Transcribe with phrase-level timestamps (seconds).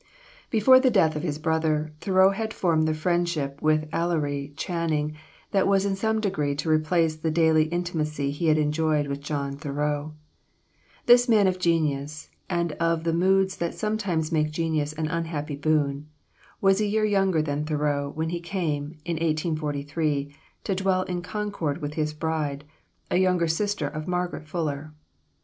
[0.49, 5.13] Before the death of his brother, Thoreau had formed the friendship with Ellery Channing,
[5.51, 9.57] that was in some degree to replace the daily intimacy he had enjoyed with John
[9.57, 10.15] Thoreau.
[11.05, 16.07] This man of genius, and of the moods that sometimes make genius an unhappy boon,
[16.61, 21.77] was a year younger than Thoreau when he came, in 1843, to dwell in Concord
[21.79, 22.63] with his bride,
[23.11, 24.93] a younger sister of Margaret Fuller.